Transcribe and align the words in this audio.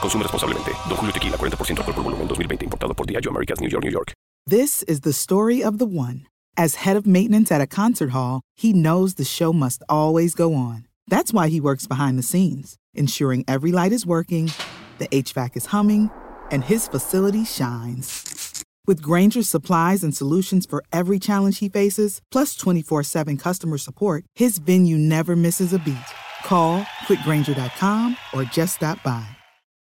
Consume 0.00 0.22
responsablemente. 0.22 0.72
Don 0.88 0.96
Julio 0.96 1.12
Tequila, 1.12 1.36
40% 1.36 1.78
alcohol 1.78 1.94
por 1.94 2.02
volumen, 2.02 2.28
2020. 2.28 2.64
Importado 2.64 2.94
por 2.94 3.06
Diageo 3.06 3.30
Americas, 3.30 3.60
New 3.60 3.68
York, 3.68 3.84
New 3.84 3.92
York. 3.92 4.12
This 4.46 4.84
is 4.84 5.00
the 5.00 5.12
story 5.12 5.62
of 5.62 5.78
the 5.78 5.86
one. 5.86 6.26
As 6.56 6.76
head 6.76 6.96
of 6.96 7.06
maintenance 7.06 7.50
at 7.50 7.60
a 7.60 7.66
concert 7.66 8.10
hall, 8.10 8.40
he 8.54 8.72
knows 8.72 9.14
the 9.14 9.24
show 9.24 9.52
must 9.52 9.82
always 9.88 10.34
go 10.34 10.54
on. 10.54 10.86
That's 11.08 11.32
why 11.32 11.48
he 11.48 11.60
works 11.60 11.86
behind 11.86 12.18
the 12.18 12.22
scenes, 12.22 12.76
ensuring 12.94 13.44
every 13.46 13.72
light 13.72 13.92
is 13.92 14.06
working, 14.06 14.52
the 14.98 15.08
HVAC 15.08 15.56
is 15.56 15.66
humming, 15.66 16.10
and 16.50 16.64
his 16.64 16.88
facility 16.88 17.44
shines. 17.44 18.64
With 18.86 19.02
Granger's 19.02 19.48
supplies 19.48 20.04
and 20.04 20.16
solutions 20.16 20.64
for 20.64 20.82
every 20.92 21.18
challenge 21.18 21.58
he 21.58 21.68
faces, 21.68 22.20
plus 22.30 22.54
24 22.54 23.02
7 23.02 23.36
customer 23.36 23.78
support, 23.78 24.24
his 24.34 24.58
venue 24.58 24.96
never 24.96 25.34
misses 25.34 25.72
a 25.72 25.78
beat. 25.80 25.96
Call 26.44 26.82
quickgranger.com 27.06 28.16
or 28.32 28.44
just 28.44 28.76
stop 28.76 29.02
by. 29.02 29.26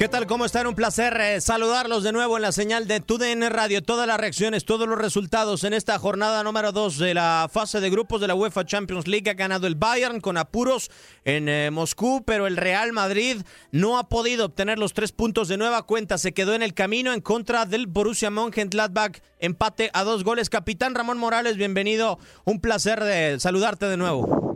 ¿Qué 0.00 0.08
tal? 0.08 0.26
¿Cómo 0.26 0.46
están? 0.46 0.66
Un 0.66 0.74
placer 0.74 1.14
eh, 1.20 1.42
saludarlos 1.42 2.02
de 2.02 2.12
nuevo 2.12 2.36
en 2.38 2.42
la 2.42 2.52
señal 2.52 2.88
de 2.88 3.00
TUDN 3.00 3.50
Radio. 3.50 3.82
Todas 3.82 4.06
las 4.06 4.18
reacciones, 4.18 4.64
todos 4.64 4.88
los 4.88 4.96
resultados 4.96 5.62
en 5.62 5.74
esta 5.74 5.98
jornada 5.98 6.42
número 6.42 6.72
2 6.72 6.96
de 6.96 7.12
la 7.12 7.50
fase 7.52 7.80
de 7.80 7.90
grupos 7.90 8.22
de 8.22 8.26
la 8.26 8.34
UEFA 8.34 8.64
Champions 8.64 9.06
League. 9.06 9.28
Ha 9.28 9.34
ganado 9.34 9.66
el 9.66 9.74
Bayern 9.74 10.22
con 10.22 10.38
apuros 10.38 10.90
en 11.26 11.50
eh, 11.50 11.70
Moscú, 11.70 12.22
pero 12.24 12.46
el 12.46 12.56
Real 12.56 12.94
Madrid 12.94 13.42
no 13.72 13.98
ha 13.98 14.08
podido 14.08 14.46
obtener 14.46 14.78
los 14.78 14.94
tres 14.94 15.12
puntos 15.12 15.48
de 15.48 15.58
nueva 15.58 15.82
cuenta. 15.82 16.16
Se 16.16 16.32
quedó 16.32 16.54
en 16.54 16.62
el 16.62 16.72
camino 16.72 17.12
en 17.12 17.20
contra 17.20 17.66
del 17.66 17.86
Borussia 17.86 18.30
Mönchengladbach. 18.30 19.18
Empate 19.38 19.90
a 19.92 20.02
dos 20.02 20.24
goles. 20.24 20.48
Capitán 20.48 20.94
Ramón 20.94 21.18
Morales, 21.18 21.58
bienvenido. 21.58 22.18
Un 22.44 22.62
placer 22.62 23.04
de 23.04 23.38
saludarte 23.38 23.84
de 23.84 23.98
nuevo. 23.98 24.49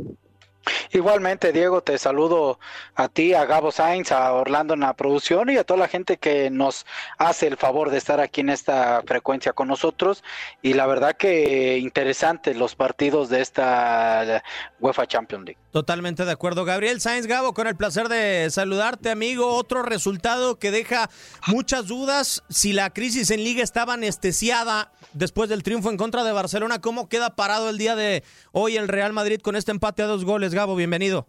Igualmente, 0.93 1.53
Diego, 1.53 1.83
te 1.83 1.99
saludo 1.99 2.59
a 2.95 3.09
ti, 3.09 3.35
a 3.35 3.45
Gabo 3.45 3.73
Sainz, 3.73 4.13
a 4.13 4.33
Orlando 4.33 4.75
en 4.75 4.81
la 4.81 4.95
producción 4.95 5.51
y 5.51 5.57
a 5.57 5.65
toda 5.65 5.81
la 5.81 5.89
gente 5.89 6.17
que 6.17 6.51
nos 6.51 6.87
hace 7.19 7.47
el 7.47 7.57
favor 7.57 7.91
de 7.91 7.99
estar 7.99 8.21
aquí 8.21 8.41
en 8.41 8.51
esta 8.51 9.03
frecuencia 9.07 9.53
con 9.53 9.69
nosotros. 9.69 10.23
Y 10.63 10.75
la 10.75 10.87
verdad 10.87 11.17
que 11.17 11.79
interesantes 11.79 12.57
los 12.57 12.75
partidos 12.75 13.29
de 13.29 13.41
esta 13.41 14.43
UEFA 14.81 15.07
Champions 15.07 15.45
League. 15.45 15.59
Totalmente 15.73 16.25
de 16.25 16.31
acuerdo. 16.31 16.65
Gabriel 16.65 17.01
Sainz 17.01 17.27
Gabo, 17.27 17.53
con 17.53 17.67
el 17.67 17.75
placer 17.75 18.09
de 18.09 18.49
saludarte, 18.51 19.11
amigo. 19.11 19.55
Otro 19.55 19.83
resultado 19.83 20.59
que 20.59 20.71
deja 20.71 21.11
muchas 21.49 21.89
dudas. 21.89 22.45
Si 22.49 22.73
la 22.73 22.91
crisis 22.91 23.31
en 23.33 23.43
Liga 23.43 23.63
estaba 23.63 23.95
anestesiada 23.95 24.93
después 25.15 25.49
del 25.49 25.65
triunfo 25.65 25.91
en 25.91 25.97
contra 25.97 26.23
de 26.23 26.31
Barcelona, 26.31 26.81
¿cómo 26.81 27.09
queda 27.09 27.35
parado 27.35 27.69
el 27.71 27.79
día 27.79 27.97
de 27.97 28.23
hoy 28.53 28.77
el 28.77 28.87
Real 28.87 29.13
Madrid 29.13 29.41
con 29.41 29.57
este 29.57 29.73
empate 29.73 30.03
a 30.03 30.07
dos 30.07 30.25
goles? 30.25 30.54
Gabo, 30.55 30.77
bienvenido. 30.77 31.27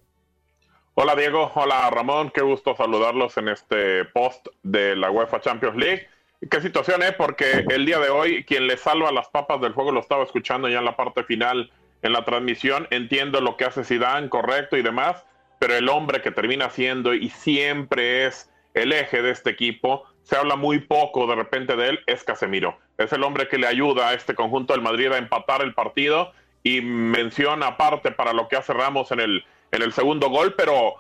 Hola 0.94 1.16
Diego, 1.16 1.52
hola 1.56 1.90
Ramón, 1.90 2.31
qué 2.34 2.41
gusto 2.41 2.75
saludarlos 2.75 3.36
en 3.38 3.50
este 3.50 4.06
post 4.06 4.47
de 4.63 4.96
la 4.96 5.09
UEFA 5.09 5.41
Champions 5.41 5.75
League. 5.75 6.08
¿Qué 6.50 6.62
situación 6.62 7.02
es? 7.02 7.13
Porque 7.13 7.66
el 7.69 7.85
día 7.85 8.00
de 8.00 8.09
hoy 8.09 8.46
quien 8.46 8.68
le 8.68 8.78
salva 8.78 9.12
las 9.12 9.28
papas 9.30 9.59
del 9.62 9.74
juego 9.74 9.91
lo 9.91 10.00
estaba 10.00 10.24
escuchando 10.24 10.69
ya 10.69 10.80
en 10.80 10.85
la 10.85 10.96
parte 10.96 11.24
final 11.24 11.72
en 12.03 12.14
la 12.14 12.24
transmisión, 12.24 12.88
entiendo 12.91 13.41
lo 13.41 13.58
que 13.58 13.66
hace 13.66 13.84
Zidane, 13.84 14.30
correcto 14.30 14.78
y 14.78 14.84
demás, 14.84 15.25
pero 15.59 15.75
el 15.75 15.90
hombre 15.90 16.22
que 16.22 16.30
termina 16.30 16.69
siendo 16.69 17.16
y 17.16 17.30
siempre 17.30 18.28
es 18.28 18.52
el 18.75 18.94
eje 18.94 19.24
de 19.24 19.31
este 19.31 19.50
equipo, 19.50 20.03
se 20.22 20.35
habla 20.35 20.56
muy 20.56 20.80
poco 20.80 21.25
de 21.25 21.35
repente 21.35 21.75
de 21.75 21.90
él, 21.90 22.00
es 22.06 22.24
Casemiro. 22.24 22.78
Es 22.97 23.12
el 23.12 23.24
hombre 23.24 23.47
que 23.47 23.58
le 23.58 23.66
ayuda 23.66 24.09
a 24.09 24.14
este 24.14 24.35
conjunto 24.35 24.74
del 24.74 24.84
Madrid 24.84 25.12
a 25.12 25.18
empatar 25.18 25.64
el 25.64 25.74
partido 25.74 26.31
y 26.66 26.81
menciona 26.81 27.68
aparte 27.68 28.12
para 28.12 28.34
lo 28.34 28.48
que 28.48 28.56
hace 28.56 28.74
Ramos 28.74 29.12
en 29.12 29.20
el, 29.20 29.46
en 29.72 29.84
el 29.84 29.94
segundo 29.94 30.30
gol, 30.31 30.56
pero 30.58 30.96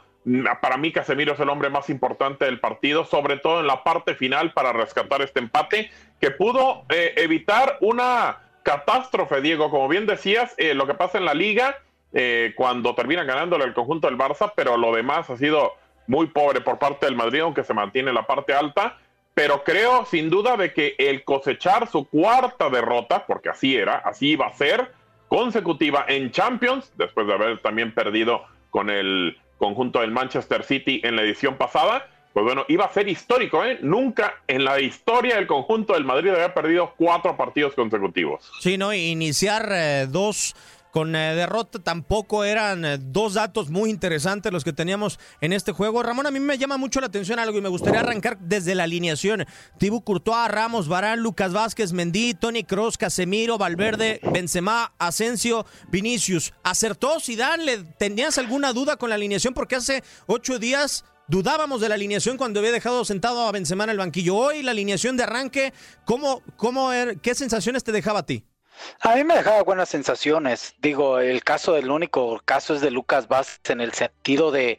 para 0.61 0.77
mí 0.77 0.91
Casemiro 0.91 1.33
es 1.33 1.39
el 1.39 1.49
hombre 1.49 1.71
más 1.71 1.89
importante 1.89 2.45
del 2.45 2.59
partido, 2.59 3.03
sobre 3.03 3.37
todo 3.37 3.61
en 3.61 3.67
la 3.67 3.83
parte 3.83 4.13
final 4.13 4.53
para 4.53 4.73
rescatar 4.73 5.23
este 5.23 5.39
empate 5.39 5.89
que 6.21 6.29
pudo 6.29 6.85
eh, 6.89 7.15
evitar 7.17 7.79
una 7.81 8.43
catástrofe, 8.61 9.41
Diego. 9.41 9.71
Como 9.71 9.87
bien 9.87 10.05
decías, 10.05 10.53
eh, 10.57 10.75
lo 10.75 10.85
que 10.85 10.93
pasa 10.93 11.17
en 11.17 11.25
la 11.25 11.33
liga, 11.33 11.75
eh, 12.13 12.53
cuando 12.55 12.93
termina 12.93 13.23
ganándole 13.23 13.65
el 13.65 13.73
conjunto 13.73 14.07
del 14.07 14.19
Barça, 14.19 14.53
pero 14.55 14.77
lo 14.77 14.93
demás 14.93 15.31
ha 15.31 15.37
sido 15.37 15.73
muy 16.05 16.27
pobre 16.27 16.61
por 16.61 16.77
parte 16.77 17.07
del 17.07 17.15
Madrid, 17.15 17.39
aunque 17.39 17.63
se 17.63 17.73
mantiene 17.73 18.13
la 18.13 18.27
parte 18.27 18.53
alta. 18.53 18.99
Pero 19.33 19.63
creo 19.63 20.05
sin 20.05 20.29
duda 20.29 20.57
de 20.57 20.73
que 20.73 20.95
el 20.99 21.23
cosechar 21.23 21.89
su 21.89 22.07
cuarta 22.07 22.69
derrota, 22.69 23.25
porque 23.25 23.49
así 23.49 23.75
era, 23.75 23.95
así 23.95 24.29
iba 24.29 24.45
a 24.45 24.53
ser, 24.53 24.91
consecutiva 25.27 26.05
en 26.07 26.31
Champions, 26.31 26.91
después 26.97 27.27
de 27.27 27.33
haber 27.33 27.59
también 27.61 27.93
perdido 27.93 28.43
con 28.69 28.89
el 28.89 29.37
conjunto 29.57 30.01
del 30.01 30.11
Manchester 30.11 30.63
City 30.63 31.01
en 31.03 31.15
la 31.15 31.23
edición 31.23 31.55
pasada, 31.55 32.07
pues 32.33 32.43
bueno, 32.43 32.65
iba 32.67 32.83
a 32.83 32.91
ser 32.91 33.07
histórico, 33.07 33.63
¿eh? 33.63 33.79
Nunca 33.81 34.41
en 34.47 34.65
la 34.65 34.81
historia 34.81 35.35
del 35.35 35.47
conjunto 35.47 35.93
del 35.93 36.03
Madrid 36.03 36.31
había 36.31 36.53
perdido 36.53 36.93
cuatro 36.97 37.37
partidos 37.37 37.73
consecutivos. 37.75 38.51
Sí, 38.59 38.77
¿no? 38.77 38.93
Iniciar 38.93 39.69
eh, 39.71 40.07
dos 40.09 40.53
con 40.95 41.13
eh, 41.13 41.35
derrota 41.35 41.79
tampoco 41.79 42.45
eran 42.45 42.85
eh, 42.85 42.97
dos 42.97 43.33
datos 43.33 43.69
muy 43.69 43.89
interesantes 43.89 44.53
los 44.53 44.63
que 44.63 44.71
teníamos 44.71 45.19
en 45.41 45.51
este 45.51 45.73
juego. 45.73 46.01
Ramón, 46.01 46.25
a 46.25 46.31
mí 46.31 46.39
me 46.39 46.57
llama 46.57 46.77
mucho 46.77 47.01
la 47.01 47.07
atención 47.07 47.37
algo 47.37 47.57
y 47.57 47.61
me 47.61 47.67
gustaría 47.67 47.99
arrancar 47.99 48.39
desde 48.39 48.75
la 48.75 48.83
alineación. 48.83 49.45
Thibaut 49.77 50.05
Courtois, 50.05 50.47
Ramos, 50.47 50.87
Barán, 50.87 51.19
Lucas 51.19 51.51
Vázquez, 51.51 51.91
Mendy, 51.91 52.33
Tony 52.33 52.63
Cross, 52.63 52.97
Casemiro, 52.97 53.57
Valverde, 53.57 54.21
Benzema, 54.31 54.93
Asensio, 54.97 55.65
Vinicius. 55.89 56.53
¿Acertó 56.63 57.19
Zidane? 57.19 57.65
¿Le 57.65 57.77
tenías 57.83 58.37
alguna 58.37 58.71
duda 58.71 58.95
con 58.95 59.09
la 59.09 59.15
alineación? 59.15 59.53
Porque 59.53 59.75
hace 59.75 60.01
ocho 60.27 60.59
días 60.59 61.03
Dudábamos 61.27 61.81
de 61.81 61.89
la 61.89 61.95
alineación 61.95 62.37
cuando 62.37 62.59
había 62.59 62.71
dejado 62.71 63.03
sentado 63.03 63.47
a 63.47 63.51
Benzema 63.51 63.83
en 63.85 63.89
el 63.89 63.97
banquillo. 63.97 64.35
Hoy 64.35 64.61
la 64.61 64.71
alineación 64.71 65.17
de 65.17 65.23
arranque, 65.23 65.73
¿cómo, 66.05 66.43
cómo 66.55 66.93
er, 66.93 67.19
¿qué 67.19 67.33
sensaciones 67.33 67.83
te 67.83 67.91
dejaba 67.91 68.19
a 68.19 68.25
ti? 68.27 68.45
A 69.01 69.15
mí 69.15 69.23
me 69.23 69.35
dejaba 69.35 69.63
buenas 69.63 69.89
sensaciones. 69.89 70.75
Digo, 70.79 71.19
el 71.19 71.43
caso 71.43 71.73
del 71.73 71.91
único 71.91 72.41
caso 72.45 72.73
es 72.73 72.81
de 72.81 72.91
Lucas 72.91 73.27
Vázquez 73.27 73.71
en 73.71 73.81
el 73.81 73.93
sentido 73.93 74.51
de, 74.51 74.77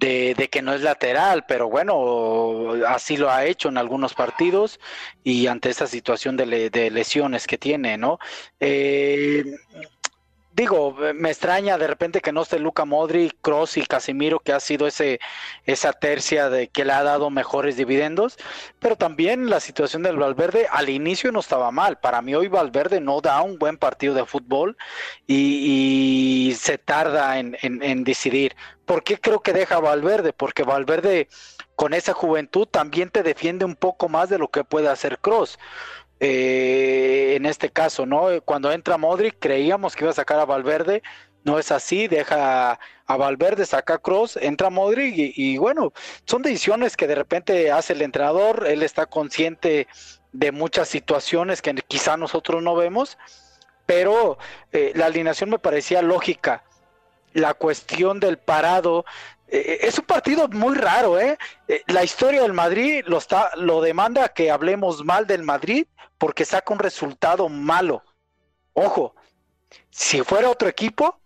de, 0.00 0.48
que 0.50 0.62
no 0.62 0.74
es 0.74 0.82
lateral, 0.82 1.44
pero 1.46 1.68
bueno, 1.68 2.72
así 2.86 3.16
lo 3.16 3.30
ha 3.30 3.44
hecho 3.46 3.68
en 3.68 3.78
algunos 3.78 4.14
partidos 4.14 4.80
y 5.22 5.46
ante 5.46 5.70
esta 5.70 5.86
situación 5.86 6.36
de, 6.36 6.70
de 6.70 6.90
lesiones 6.90 7.46
que 7.46 7.58
tiene, 7.58 7.96
¿no? 7.96 8.18
Eh, 8.60 9.44
digo, 10.54 10.96
me 11.14 11.30
extraña 11.30 11.78
de 11.78 11.86
repente 11.86 12.20
que 12.20 12.32
no 12.32 12.42
esté 12.42 12.58
Luca 12.58 12.84
Modri, 12.84 13.32
Cross 13.42 13.76
y 13.76 13.86
Casimiro, 13.86 14.38
que 14.38 14.52
ha 14.52 14.60
sido 14.60 14.86
ese, 14.86 15.18
esa 15.64 15.92
tercia 15.92 16.48
de 16.48 16.68
que 16.68 16.84
le 16.84 16.92
ha 16.92 17.02
dado 17.02 17.28
mejores 17.30 17.76
dividendos, 17.76 18.38
pero 18.78 18.96
también 18.96 19.50
la 19.50 19.60
situación 19.60 20.02
del 20.02 20.16
Valverde 20.16 20.66
al 20.70 20.88
inicio 20.88 21.32
no 21.32 21.40
estaba 21.40 21.70
mal. 21.72 21.98
Para 21.98 22.22
mí 22.22 22.34
hoy 22.34 22.48
Valverde 22.48 23.00
no 23.00 23.20
da 23.20 23.42
un 23.42 23.58
buen 23.58 23.76
partido 23.76 24.14
de 24.14 24.26
fútbol 24.26 24.76
y, 25.26 26.54
se 26.58 26.78
tarda 26.78 27.38
en, 27.38 27.56
en, 27.62 27.82
en 27.82 28.04
decidir. 28.04 28.54
¿Por 28.84 29.02
qué 29.02 29.18
creo 29.18 29.40
que 29.40 29.52
deja 29.52 29.80
Valverde? 29.80 30.32
Porque 30.32 30.62
Valverde 30.62 31.28
con 31.74 31.94
esa 31.94 32.12
juventud 32.12 32.66
también 32.66 33.10
te 33.10 33.22
defiende 33.22 33.64
un 33.64 33.74
poco 33.74 34.08
más 34.08 34.28
de 34.28 34.38
lo 34.38 34.48
que 34.48 34.62
puede 34.64 34.88
hacer 34.88 35.18
Cross. 35.18 35.58
Eh, 36.26 37.36
en 37.36 37.44
este 37.44 37.68
caso, 37.68 38.06
¿no? 38.06 38.28
Cuando 38.46 38.72
entra 38.72 38.96
Modric 38.96 39.36
creíamos 39.38 39.94
que 39.94 40.04
iba 40.04 40.10
a 40.10 40.14
sacar 40.14 40.40
a 40.40 40.46
Valverde, 40.46 41.02
no 41.44 41.58
es 41.58 41.70
así, 41.70 42.08
deja 42.08 42.78
a 43.04 43.16
Valverde, 43.18 43.66
saca 43.66 43.96
a 43.96 43.98
Cross, 43.98 44.38
entra 44.40 44.70
Modric 44.70 45.12
y, 45.16 45.58
bueno, 45.58 45.92
son 46.24 46.40
decisiones 46.40 46.96
que 46.96 47.06
de 47.06 47.14
repente 47.14 47.70
hace 47.70 47.92
el 47.92 48.00
entrenador, 48.00 48.66
él 48.66 48.82
está 48.82 49.04
consciente 49.04 49.86
de 50.32 50.50
muchas 50.50 50.88
situaciones 50.88 51.60
que 51.60 51.74
quizá 51.86 52.16
nosotros 52.16 52.62
no 52.62 52.74
vemos, 52.74 53.18
pero 53.84 54.38
eh, 54.72 54.92
la 54.94 55.06
alineación 55.06 55.50
me 55.50 55.58
parecía 55.58 56.00
lógica. 56.00 56.64
La 57.34 57.52
cuestión 57.52 58.18
del 58.18 58.38
parado, 58.38 59.04
eh, 59.48 59.80
es 59.82 59.98
un 59.98 60.06
partido 60.06 60.48
muy 60.48 60.74
raro, 60.74 61.20
¿eh? 61.20 61.36
¿eh? 61.68 61.82
La 61.88 62.02
historia 62.02 62.40
del 62.40 62.54
Madrid 62.54 63.04
lo, 63.06 63.18
está, 63.18 63.50
lo 63.56 63.82
demanda 63.82 64.30
que 64.30 64.50
hablemos 64.50 65.04
mal 65.04 65.26
del 65.26 65.42
Madrid 65.42 65.86
porque 66.18 66.44
saca 66.44 66.72
un 66.72 66.78
resultado 66.78 67.48
malo. 67.48 68.02
Ojo, 68.72 69.14
si 69.90 70.22
fuera 70.22 70.50
otro 70.50 70.68
equipo, 70.68 71.20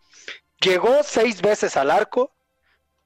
llegó 0.60 1.02
seis 1.02 1.40
veces 1.40 1.76
al 1.76 1.90
arco, 1.90 2.32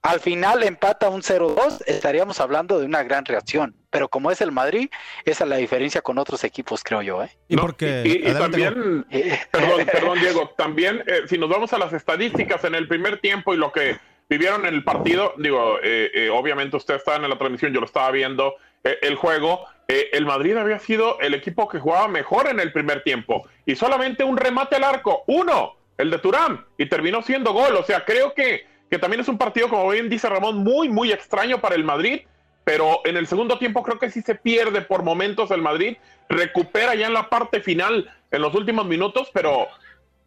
al 0.01 0.19
final 0.19 0.63
empata 0.63 1.07
un 1.09 1.21
0-2, 1.21 1.83
estaríamos 1.85 2.41
hablando 2.41 2.77
de 2.77 2.85
una 2.85 3.03
gran 3.03 3.23
reacción. 3.23 3.75
Pero 3.89 4.09
como 4.09 4.31
es 4.31 4.41
el 4.41 4.51
Madrid, 4.51 4.89
esa 5.23 5.45
es 5.45 5.49
la 5.49 5.55
diferencia 5.55 6.01
con 6.01 6.17
otros 6.17 6.43
equipos, 6.43 6.83
creo 6.83 7.01
yo. 7.01 7.23
¿eh? 7.23 7.29
Y, 7.47 7.55
porque, 7.55 8.03
y, 8.05 8.33
también, 8.33 9.05
perdón, 9.51 9.85
perdón, 9.91 10.19
Diego, 10.19 10.49
también 10.57 11.03
eh, 11.07 11.21
si 11.27 11.37
nos 11.37 11.49
vamos 11.49 11.71
a 11.71 11.77
las 11.77 11.93
estadísticas 11.93 12.63
en 12.65 12.75
el 12.75 12.87
primer 12.87 13.19
tiempo 13.19 13.53
y 13.53 13.57
lo 13.57 13.71
que 13.71 13.97
vivieron 14.29 14.65
en 14.65 14.73
el 14.73 14.83
partido, 14.83 15.33
digo, 15.37 15.77
eh, 15.83 16.11
eh, 16.13 16.29
obviamente 16.29 16.75
usted 16.75 16.95
estaba 16.95 17.17
en 17.17 17.29
la 17.29 17.37
transmisión, 17.37 17.73
yo 17.73 17.79
lo 17.79 17.85
estaba 17.85 18.09
viendo, 18.11 18.55
el 18.83 19.15
juego, 19.15 19.65
el 19.87 20.25
Madrid 20.25 20.57
había 20.57 20.79
sido 20.79 21.19
el 21.19 21.33
equipo 21.33 21.67
que 21.67 21.79
jugaba 21.79 22.07
mejor 22.07 22.47
en 22.47 22.59
el 22.59 22.71
primer 22.71 23.03
tiempo 23.03 23.47
y 23.65 23.75
solamente 23.75 24.23
un 24.23 24.37
remate 24.37 24.75
al 24.75 24.83
arco, 24.83 25.23
uno, 25.27 25.75
el 25.97 26.09
de 26.09 26.19
Turán, 26.19 26.65
y 26.77 26.87
terminó 26.87 27.21
siendo 27.21 27.53
gol. 27.53 27.75
O 27.75 27.83
sea, 27.83 28.03
creo 28.03 28.33
que 28.33 28.65
que 28.93 28.99
también 28.99 29.21
es 29.21 29.27
un 29.27 29.39
partido, 29.39 29.69
como 29.69 29.89
bien 29.89 30.07
dice 30.07 30.29
Ramón, 30.29 30.57
muy, 30.57 30.87
muy 30.87 31.11
extraño 31.11 31.59
para 31.59 31.73
el 31.73 31.83
Madrid, 31.83 32.21
pero 32.63 33.01
en 33.05 33.17
el 33.17 33.25
segundo 33.25 33.57
tiempo 33.57 33.81
creo 33.81 33.97
que 33.97 34.11
sí 34.11 34.21
se 34.21 34.35
pierde 34.35 34.81
por 34.81 35.01
momentos 35.01 35.49
el 35.49 35.63
Madrid, 35.63 35.97
recupera 36.29 36.93
ya 36.93 37.07
en 37.07 37.13
la 37.13 37.27
parte 37.27 37.59
final, 37.59 38.13
en 38.29 38.41
los 38.43 38.53
últimos 38.53 38.85
minutos, 38.85 39.31
pero 39.33 39.67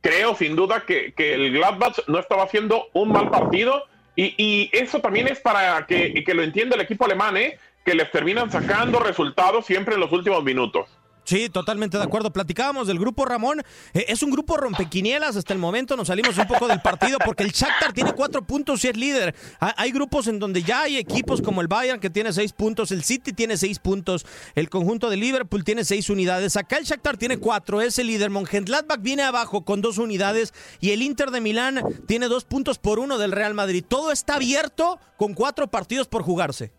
creo 0.00 0.34
sin 0.34 0.56
duda 0.56 0.82
que, 0.84 1.14
el 1.16 1.52
Gladbach 1.52 2.08
no 2.08 2.18
estaba 2.18 2.42
haciendo 2.42 2.88
un 2.92 3.12
mal 3.12 3.30
partido 3.30 3.84
y, 4.16 4.68
eso 4.72 5.00
también 5.00 5.28
es 5.28 5.38
para 5.38 5.86
que, 5.86 6.24
que 6.24 6.34
lo 6.34 6.42
entienda 6.42 6.74
el 6.74 6.82
equipo 6.82 7.04
alemán, 7.04 7.36
¿eh? 7.36 7.60
Que 7.86 7.94
les 7.94 8.10
terminan 8.10 8.50
sacando 8.50 8.98
resultados 8.98 9.64
siempre 9.64 9.94
en 9.94 10.00
los 10.00 10.10
últimos 10.10 10.42
minutos. 10.42 10.88
Sí, 11.22 11.48
totalmente 11.48 11.98
de 11.98 12.04
acuerdo. 12.04 12.32
Platicábamos 12.32 12.86
del 12.86 13.00
grupo 13.00 13.24
Ramón. 13.24 13.60
Eh, 13.94 14.06
es 14.08 14.22
un 14.22 14.30
grupo 14.30 14.56
rompequinielas 14.56 15.36
hasta 15.36 15.52
el 15.52 15.58
momento. 15.58 15.96
Nos 15.96 16.06
salimos 16.06 16.36
un 16.38 16.46
poco 16.46 16.68
del 16.68 16.80
partido 16.80 17.18
porque 17.24 17.42
el 17.42 17.50
Shakhtar 17.50 17.92
tiene 17.92 18.12
cuatro 18.12 18.46
puntos 18.46 18.84
y 18.84 18.88
es 18.88 18.96
líder. 18.96 19.34
hay 19.58 19.90
grupos 19.90 20.28
en 20.28 20.38
donde 20.38 20.62
ya 20.62 20.82
hay 20.82 20.96
equipos 20.96 21.42
como 21.42 21.60
el 21.60 21.68
Bayern 21.68 21.98
que 22.00 22.10
tiene 22.10 22.32
seis 22.32 22.52
puntos, 22.52 22.92
el 22.92 23.02
City 23.02 23.32
tiene 23.32 23.56
seis 23.56 23.80
puntos, 23.80 24.24
el 24.54 24.68
conjunto 24.68 25.10
de 25.10 25.16
Liverpool 25.16 25.64
tiene 25.64 25.84
seis 25.84 26.10
unidades. 26.10 26.56
Acá 26.56 26.78
el 26.78 26.84
Shakhtar 26.84 27.16
tiene 27.16 27.38
cuatro, 27.38 27.80
es 27.80 27.98
el 27.98 28.06
líder. 28.06 28.30
Mönchengladbach 28.30 29.00
viene 29.00 29.22
abajo 29.24 29.64
con 29.64 29.80
dos 29.80 29.98
unidades 29.98 30.54
y 30.80 30.90
el 30.90 31.02
Inter 31.02 31.32
de 31.32 31.40
Milán 31.40 31.82
tiene 32.06 32.28
dos 32.28 32.44
puntos 32.44 32.78
por 32.78 33.00
uno 33.00 33.18
del 33.18 33.32
Real 33.32 33.54
Madrid. 33.54 33.84
Todo 33.86 34.12
está 34.12 34.36
abierto 34.36 35.00
con 35.16 35.34
cuatro 35.34 35.66
partidos 35.68 36.06
por 36.06 36.22
jugarse. 36.22 36.72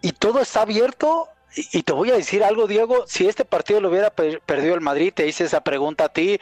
Y 0.00 0.12
todo 0.12 0.40
está 0.40 0.62
abierto 0.62 1.28
y 1.56 1.82
te 1.82 1.92
voy 1.92 2.10
a 2.10 2.16
decir 2.16 2.44
algo, 2.44 2.66
Diego, 2.66 3.06
si 3.06 3.26
este 3.26 3.44
partido 3.44 3.80
lo 3.80 3.88
hubiera 3.88 4.10
perdido 4.10 4.74
el 4.74 4.80
Madrid, 4.80 5.12
te 5.14 5.26
hice 5.26 5.44
esa 5.44 5.62
pregunta 5.62 6.04
a 6.04 6.08
ti, 6.10 6.38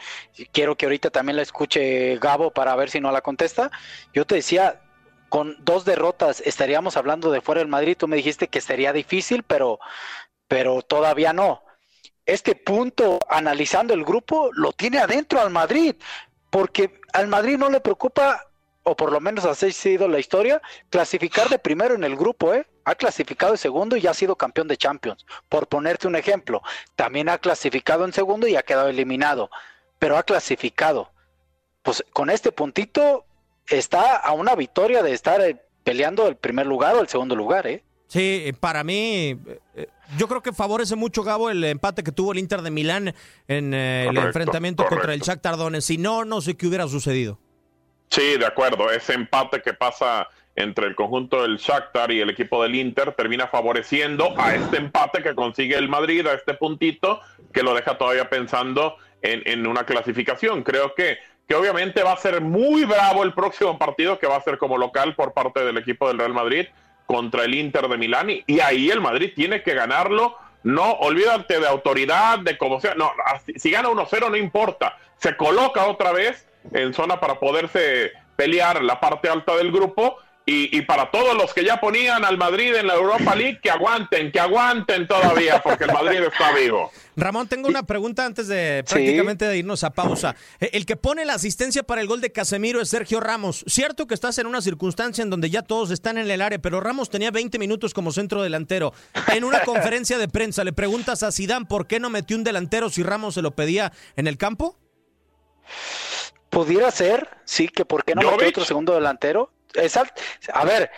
quiero 0.51 0.75
que 0.75 0.85
ahorita 0.85 1.09
también 1.09 1.37
la 1.37 1.41
escuche 1.41 2.17
Gabo 2.17 2.51
para 2.51 2.75
ver 2.75 2.89
si 2.89 2.99
no 2.99 3.11
la 3.11 3.21
contesta. 3.21 3.71
Yo 4.13 4.25
te 4.25 4.35
decía, 4.35 4.81
con 5.29 5.55
dos 5.59 5.85
derrotas 5.85 6.41
estaríamos 6.41 6.97
hablando 6.97 7.31
de 7.31 7.41
fuera 7.41 7.59
del 7.59 7.67
Madrid, 7.67 7.97
tú 7.97 8.07
me 8.07 8.17
dijiste 8.17 8.47
que 8.49 8.61
sería 8.61 8.93
difícil, 8.93 9.43
pero, 9.43 9.79
pero 10.47 10.81
todavía 10.81 11.33
no. 11.33 11.63
Este 12.25 12.55
punto, 12.55 13.19
analizando 13.29 13.93
el 13.93 14.03
grupo, 14.03 14.49
lo 14.53 14.73
tiene 14.73 14.99
adentro 14.99 15.39
al 15.39 15.49
Madrid, 15.49 15.95
porque 16.49 16.99
al 17.13 17.27
Madrid 17.27 17.57
no 17.57 17.69
le 17.69 17.79
preocupa 17.79 18.43
o 18.83 18.95
por 18.95 19.11
lo 19.11 19.19
menos 19.19 19.43
así 19.43 19.65
ha 19.65 19.71
sido 19.71 20.07
la 20.07 20.17
historia, 20.17 20.61
clasificar 20.89 21.49
de 21.49 21.59
primero 21.59 21.95
en 21.95 22.05
el 22.05 22.15
grupo, 22.15 22.53
¿eh? 22.53 22.65
Ha 22.87 22.95
clasificado 22.95 23.51
de 23.51 23.57
segundo 23.57 23.97
y 23.97 24.07
ha 24.07 24.13
sido 24.13 24.37
campeón 24.37 24.69
de 24.69 24.77
Champions. 24.77 25.25
Por 25.49 25.67
ponerte 25.67 26.07
un 26.07 26.15
ejemplo, 26.15 26.61
también 26.95 27.27
ha 27.27 27.37
clasificado 27.37 28.05
en 28.05 28.13
segundo 28.13 28.47
y 28.47 28.55
ha 28.55 28.63
quedado 28.63 28.87
eliminado, 28.87 29.49
pero 29.99 30.17
ha 30.17 30.23
clasificado. 30.23 31.11
Pues 31.81 32.01
con 32.13 32.29
este 32.29 32.53
puntito 32.53 33.25
está 33.67 34.15
a 34.15 34.31
una 34.31 34.55
victoria 34.55 35.03
de 35.03 35.11
estar 35.11 35.41
eh, 35.41 35.61
peleando 35.83 36.29
el 36.29 36.37
primer 36.37 36.65
lugar 36.65 36.95
o 36.95 37.01
el 37.01 37.09
segundo 37.09 37.35
lugar, 37.35 37.67
¿eh? 37.67 37.83
Sí, 38.07 38.53
para 38.57 38.85
mí, 38.85 39.37
eh, 39.75 39.89
yo 40.17 40.29
creo 40.29 40.41
que 40.41 40.53
favorece 40.53 40.95
mucho, 40.95 41.23
Gabo, 41.23 41.49
el 41.49 41.65
empate 41.65 42.05
que 42.05 42.13
tuvo 42.13 42.31
el 42.31 42.39
Inter 42.39 42.61
de 42.61 42.71
Milán 42.71 43.13
en 43.49 43.73
el 43.73 44.15
enfrentamiento 44.15 44.85
contra 44.85 45.13
el 45.13 45.19
Shakhtar 45.19 45.57
Donetsk. 45.57 45.87
Si 45.87 45.97
no, 45.97 46.23
no 46.23 46.39
sé 46.39 46.55
qué 46.55 46.67
hubiera 46.67 46.87
sucedido. 46.87 47.37
Sí, 48.09 48.37
de 48.37 48.45
acuerdo. 48.45 48.89
Ese 48.89 49.11
empate 49.11 49.61
que 49.61 49.73
pasa 49.73 50.29
entre 50.57 50.87
el 50.87 50.95
conjunto 50.95 51.43
del 51.43 51.57
Shakhtar 51.57 52.11
y 52.11 52.19
el 52.19 52.31
equipo 52.31 52.61
del 52.63 52.75
Inter 52.75 53.13
termina 53.13 53.47
favoreciendo 53.47 54.33
a 54.37 54.55
este 54.55 54.77
empate 54.77 55.21
que 55.21 55.35
consigue 55.35 55.77
el 55.77 55.87
Madrid, 55.87 56.25
a 56.25 56.33
este 56.33 56.55
puntito, 56.55 57.21
que 57.53 57.61
lo 57.61 57.75
deja 57.75 57.97
todavía 57.97 58.27
pensando 58.27 58.97
en, 59.21 59.67
una 59.67 59.85
clasificación. 59.85 60.63
Creo 60.63 60.95
que, 60.95 61.19
que 61.47 61.53
obviamente 61.53 62.01
va 62.01 62.13
a 62.13 62.17
ser 62.17 62.41
muy 62.41 62.85
bravo 62.85 63.23
el 63.23 63.33
próximo 63.33 63.77
partido, 63.77 64.17
que 64.17 64.25
va 64.25 64.37
a 64.37 64.41
ser 64.41 64.57
como 64.57 64.79
local 64.79 65.13
por 65.13 65.33
parte 65.33 65.63
del 65.63 65.77
equipo 65.77 66.07
del 66.07 66.17
Real 66.17 66.33
Madrid 66.33 66.65
contra 67.05 67.45
el 67.45 67.53
Inter 67.53 67.87
de 67.87 67.97
Milán. 67.97 68.31
Y, 68.31 68.43
y 68.47 68.59
ahí 68.59 68.89
el 68.89 68.99
Madrid 68.99 69.33
tiene 69.35 69.61
que 69.61 69.75
ganarlo. 69.75 70.37
No, 70.63 70.93
olvídate 70.93 71.59
de 71.59 71.67
autoridad, 71.67 72.39
de 72.39 72.57
como 72.57 72.81
sea. 72.81 72.95
No, 72.95 73.11
si 73.55 73.69
gana 73.69 73.89
1-0 73.89 74.31
no 74.31 74.35
importa. 74.35 74.97
Se 75.17 75.37
coloca 75.37 75.85
otra 75.85 76.11
vez 76.11 76.47
en 76.73 76.95
zona 76.95 77.19
para 77.19 77.39
poderse 77.39 78.11
pelear 78.35 78.83
la 78.83 78.99
parte 78.99 79.29
alta 79.29 79.55
del 79.55 79.71
grupo. 79.71 80.17
Y, 80.49 80.81
para 80.83 81.11
todos 81.11 81.35
los 81.35 81.53
que 81.53 81.65
ya 81.65 81.77
ponían 81.77 82.23
al 82.23 82.37
Madrid 82.37 82.73
en 82.73 82.87
la 82.87 82.93
Europa 82.93 83.35
League, 83.35 83.59
que 83.61 83.69
aguanten, 83.69 84.31
que 84.31 84.39
aguanten 84.39 85.05
todavía, 85.05 85.61
porque 85.61 85.83
el 85.83 85.91
Madrid 85.91 86.21
está 86.21 86.53
vivo. 86.53 86.89
Ramón, 87.17 87.49
tengo 87.49 87.67
una 87.67 87.83
pregunta 87.83 88.23
antes 88.23 88.47
de 88.47 88.81
prácticamente 88.87 89.45
de 89.45 89.57
irnos 89.57 89.83
a 89.83 89.89
pausa. 89.89 90.37
Eh, 90.61 90.69
el 90.71 90.85
que 90.85 90.95
pone 90.95 91.25
la 91.25 91.33
asistencia 91.33 91.83
para 91.83 91.99
el 91.99 92.07
gol 92.07 92.21
de 92.21 92.31
Casemiro 92.31 92.79
es 92.79 92.89
Sergio 92.89 93.19
Ramos. 93.19 93.65
Cierto 93.67 94.07
que 94.07 94.13
estás 94.13 94.37
en 94.37 94.47
una 94.47 94.61
circunstancia 94.61 95.21
en 95.21 95.29
donde 95.29 95.49
ya 95.49 95.63
todos 95.63 95.91
están 95.91 96.17
en 96.17 96.31
el 96.31 96.41
área, 96.41 96.59
pero 96.59 96.79
Ramos 96.79 97.09
tenía 97.09 97.29
20 97.29 97.59
minutos 97.59 97.93
como 97.93 98.13
centro 98.13 98.41
delantero. 98.41 98.93
En 99.33 99.43
una 99.43 99.59
conferencia 99.65 100.17
de 100.17 100.29
prensa 100.29 100.63
le 100.63 100.71
preguntas 100.71 101.23
a 101.23 101.33
Sidán 101.33 101.65
por 101.65 101.87
qué 101.87 101.99
no 101.99 102.09
metió 102.09 102.37
un 102.37 102.45
delantero 102.45 102.89
si 102.89 103.03
Ramos 103.03 103.33
se 103.33 103.41
lo 103.41 103.51
pedía 103.51 103.91
en 104.15 104.27
el 104.27 104.37
campo. 104.37 104.77
Pudiera 106.49 106.89
ser, 106.91 107.27
sí, 107.43 107.67
que 107.67 107.83
por 107.83 108.05
qué 108.05 108.15
no 108.15 108.21
metió 108.31 108.47
otro 108.47 108.63
segundo 108.63 108.93
delantero. 108.93 109.51
Exacto. 109.77 110.21
A 110.53 110.65
ver, 110.65 110.91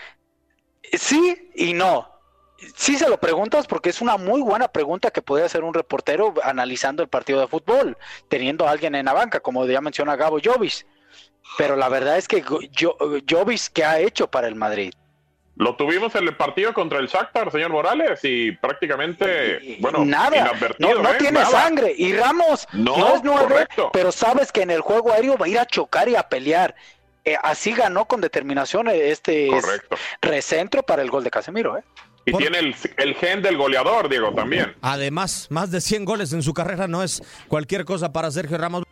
sí 0.93 1.51
y 1.55 1.73
no. 1.73 2.09
Sí 2.75 2.97
se 2.97 3.09
lo 3.09 3.17
preguntas 3.19 3.67
porque 3.67 3.89
es 3.89 4.01
una 4.01 4.17
muy 4.17 4.41
buena 4.41 4.67
pregunta 4.67 5.11
que 5.11 5.21
puede 5.21 5.45
hacer 5.45 5.63
un 5.63 5.73
reportero 5.73 6.33
analizando 6.43 7.01
el 7.01 7.07
partido 7.07 7.39
de 7.39 7.47
fútbol, 7.47 7.97
teniendo 8.27 8.67
a 8.67 8.71
alguien 8.71 8.95
en 8.95 9.05
la 9.05 9.13
banca, 9.13 9.39
como 9.39 9.65
ya 9.65 9.79
menciona 9.79 10.17
Gabo 10.17 10.39
Jovis. 10.43 10.85
Pero 11.57 11.75
la 11.75 11.87
verdad 11.89 12.17
es 12.17 12.27
que 12.27 12.43
Jovis, 12.43 13.69
¿qué 13.69 13.85
ha 13.85 13.99
hecho 13.99 14.29
para 14.29 14.47
el 14.47 14.55
Madrid? 14.55 14.93
Lo 15.59 15.75
tuvimos 15.75 16.15
en 16.15 16.25
el 16.25 16.37
partido 16.37 16.73
contra 16.73 16.99
el 16.99 17.07
Shakhtar, 17.07 17.51
señor 17.51 17.69
Morales, 17.69 18.21
y 18.23 18.53
prácticamente, 18.53 19.77
bueno, 19.81 20.05
nada, 20.05 20.53
no, 20.77 20.95
no 20.95 21.11
¿eh? 21.11 21.15
tiene 21.19 21.45
sangre. 21.45 21.93
Y 21.97 22.13
Ramos 22.13 22.65
no, 22.71 23.15
es 23.15 23.23
nueve, 23.25 23.67
pero 23.91 24.13
sabes 24.13 24.53
que 24.53 24.61
en 24.61 24.71
el 24.71 24.79
juego 24.79 25.11
aéreo 25.11 25.37
va 25.37 25.47
a 25.47 25.49
ir 25.49 25.59
a 25.59 25.65
chocar 25.65 26.07
y 26.07 26.15
a 26.15 26.23
pelear. 26.23 26.75
Eh, 27.25 27.35
así 27.41 27.73
ganó 27.73 28.05
con 28.05 28.21
determinación 28.21 28.87
este 28.87 29.49
recentro 30.21 30.83
para 30.83 31.01
el 31.01 31.09
gol 31.09 31.23
de 31.23 31.31
Casemiro. 31.31 31.77
¿eh? 31.77 31.83
Y 32.25 32.33
tiene 32.33 32.59
el, 32.59 32.75
el, 32.97 33.15
gen 33.15 33.41
del 33.41 33.57
goleador, 33.57 34.09
Diego, 34.09 34.33
también. 34.33 34.75
Además, 34.81 35.47
más 35.49 35.71
de 35.71 35.81
100 35.81 36.05
goles 36.05 36.33
en 36.33 36.43
su 36.43 36.53
carrera 36.53 36.87
no 36.87 37.03
es 37.03 37.21
cualquier 37.47 37.85
cosa 37.85 38.11
para 38.11 38.31
Sergio 38.31 38.57
Ramos. 38.57 38.83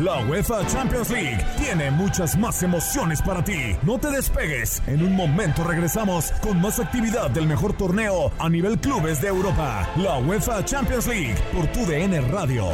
La 0.00 0.24
UEFA 0.28 0.64
Champions 0.68 1.10
League 1.10 1.44
tiene 1.58 1.90
muchas 1.90 2.38
más 2.38 2.62
emociones 2.62 3.20
para 3.20 3.42
ti. 3.42 3.76
No 3.82 3.98
te 3.98 4.08
despegues. 4.12 4.80
En 4.86 5.02
un 5.02 5.12
momento 5.16 5.64
regresamos 5.64 6.30
con 6.40 6.60
más 6.60 6.78
actividad 6.78 7.32
del 7.32 7.48
mejor 7.48 7.76
torneo 7.76 8.30
a 8.38 8.48
nivel 8.48 8.78
clubes 8.78 9.20
de 9.20 9.26
Europa. 9.26 9.88
La 9.96 10.20
UEFA 10.20 10.64
Champions 10.64 11.08
League 11.08 11.34
por 11.52 11.66
tu 11.72 11.84
DN 11.84 12.30
Radio. 12.30 12.68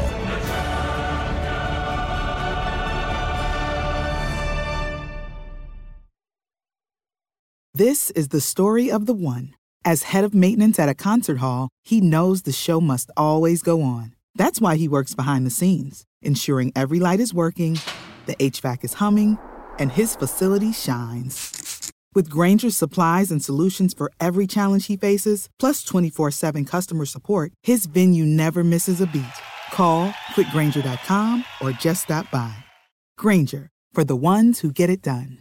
This 7.73 8.11
is 8.11 8.29
the 8.29 8.41
story 8.43 8.91
of 8.91 9.07
the 9.07 9.15
one. 9.15 9.55
As 9.83 10.13
head 10.13 10.25
of 10.25 10.35
maintenance 10.35 10.79
at 10.79 10.91
a 10.91 10.95
concert 10.95 11.39
hall, 11.39 11.71
he 11.83 12.03
knows 12.03 12.43
the 12.43 12.53
show 12.53 12.83
must 12.83 13.11
always 13.17 13.63
go 13.63 13.81
on. 13.81 14.13
That's 14.37 14.61
why 14.61 14.77
he 14.77 14.89
works 14.89 15.15
behind 15.15 15.47
the 15.47 15.51
scenes 15.51 16.05
ensuring 16.25 16.73
every 16.75 17.01
light 17.01 17.21
is 17.21 17.33
working, 17.33 17.79
the 18.27 18.35
HVAC 18.37 18.85
is 18.85 18.95
humming, 18.95 19.39
and 19.79 19.93
his 19.93 20.17
facility 20.17 20.73
shines. 20.73 21.93
With 22.15 22.31
Granger's 22.31 22.77
supplies 22.77 23.33
and 23.33 23.43
solutions 23.43 23.93
for 23.93 24.11
every 24.21 24.47
challenge 24.47 24.87
he 24.87 24.97
faces, 24.97 25.49
plus 25.59 25.83
24 25.85 26.31
7 26.31 26.65
customer 26.65 27.07
support, 27.07 27.53
his 27.63 27.87
venue 27.87 28.25
never 28.25 28.63
misses 28.63 29.01
a 29.01 29.07
beat. 29.07 29.25
Call 29.73 30.11
quickgranger.com 30.35 31.45
or 31.61 31.73
just 31.73 32.05
stop 32.05 32.31
by. 32.31 32.55
Granger, 33.19 33.71
for 33.93 34.05
the 34.05 34.17
ones 34.17 34.61
who 34.61 34.71
get 34.71 34.91
it 34.91 35.03
done. 35.03 35.39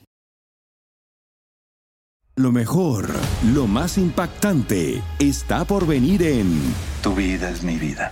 Lo 2.36 2.52
mejor, 2.52 3.08
lo 3.54 3.68
más 3.68 4.00
impactante, 4.00 5.04
está 5.20 5.66
por 5.66 5.86
venir 5.86 6.24
en 6.24 6.74
Tu 7.04 7.14
vida 7.14 7.52
es 7.52 7.64
mi 7.64 7.76
vida. 7.76 8.12